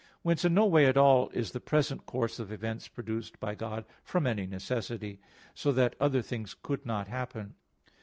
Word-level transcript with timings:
Whence 0.23 0.43
in 0.43 0.55
no 0.55 0.65
way 0.65 0.87
at 0.87 0.97
all 0.97 1.29
is 1.29 1.51
the 1.51 1.59
present 1.59 2.07
course 2.07 2.39
of 2.39 2.51
events 2.51 2.87
produced 2.87 3.39
by 3.39 3.53
God 3.53 3.85
from 4.03 4.25
any 4.25 4.47
necessity, 4.47 5.19
so 5.53 5.71
that 5.73 5.95
other 5.99 6.23
things 6.23 6.55
could 6.55 6.87
not 6.87 7.07
happen. 7.07 7.53